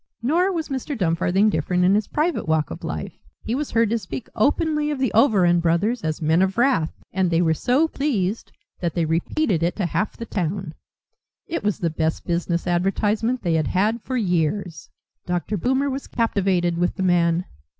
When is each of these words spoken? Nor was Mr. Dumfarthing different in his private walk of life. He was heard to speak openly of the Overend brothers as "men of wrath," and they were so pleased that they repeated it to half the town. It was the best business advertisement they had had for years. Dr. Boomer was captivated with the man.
Nor 0.23 0.51
was 0.51 0.69
Mr. 0.69 0.97
Dumfarthing 0.97 1.51
different 1.51 1.83
in 1.85 1.93
his 1.93 2.07
private 2.07 2.47
walk 2.47 2.71
of 2.71 2.83
life. 2.83 3.13
He 3.43 3.53
was 3.53 3.69
heard 3.69 3.91
to 3.91 3.99
speak 3.99 4.29
openly 4.35 4.89
of 4.89 4.97
the 4.97 5.11
Overend 5.13 5.61
brothers 5.61 6.03
as 6.03 6.23
"men 6.23 6.41
of 6.41 6.57
wrath," 6.57 6.91
and 7.13 7.29
they 7.29 7.39
were 7.39 7.53
so 7.53 7.87
pleased 7.87 8.51
that 8.79 8.95
they 8.95 9.05
repeated 9.05 9.61
it 9.61 9.75
to 9.75 9.85
half 9.85 10.17
the 10.17 10.25
town. 10.25 10.73
It 11.45 11.63
was 11.63 11.77
the 11.77 11.91
best 11.91 12.25
business 12.25 12.65
advertisement 12.65 13.43
they 13.43 13.53
had 13.53 13.67
had 13.67 14.01
for 14.01 14.17
years. 14.17 14.89
Dr. 15.27 15.55
Boomer 15.55 15.87
was 15.87 16.07
captivated 16.07 16.79
with 16.79 16.95
the 16.95 17.03
man. 17.03 17.45